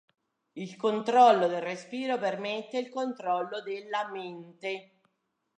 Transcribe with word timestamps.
Il 0.53 0.77
controllo 0.77 1.47
del 1.47 1.61
respiro 1.61 2.17
permette 2.17 2.79
il 2.79 2.89
controllo 2.89 3.61
della 3.61 4.09
mente. 4.09 4.93